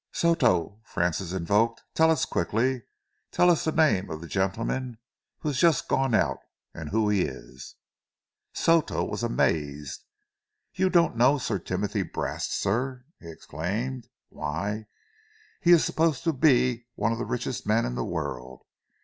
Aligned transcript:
"Soto," 0.11 0.81
Francis 0.83 1.31
invoked, 1.31 1.83
"tell 1.93 2.09
us 2.09 2.25
quickly 2.25 2.81
tell 3.31 3.51
us 3.51 3.65
the 3.65 3.71
name 3.71 4.09
of 4.09 4.19
the 4.19 4.25
gentleman 4.25 4.97
who 5.41 5.49
has 5.49 5.59
just 5.59 5.87
gone 5.87 6.15
out, 6.15 6.39
and 6.73 6.89
who 6.89 7.07
he 7.09 7.21
is?" 7.21 7.75
Soto 8.51 9.03
was 9.03 9.21
amazed. 9.21 10.03
"You 10.73 10.89
don't 10.89 11.15
know 11.15 11.37
Sir 11.37 11.59
Timothy 11.59 12.01
Brast, 12.01 12.51
sir?" 12.51 13.05
he 13.19 13.29
exclaimed. 13.29 14.07
"Why, 14.29 14.87
he 15.61 15.71
is 15.71 15.85
supposed 15.85 16.23
to 16.23 16.33
be 16.33 16.87
one 16.95 17.11
of 17.11 17.19
the 17.19 17.25
richest 17.25 17.67
men 17.67 17.85
in 17.85 17.93
the 17.93 18.03
world! 18.03 18.63